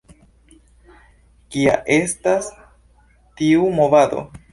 [1.55, 2.47] Kia estas
[3.43, 4.25] tiu movado?